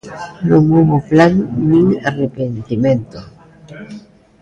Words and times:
Non 0.49 0.63
houbo 0.75 0.97
plan 1.09 1.33
nin 1.69 1.85
arrepentimento. 2.09 3.19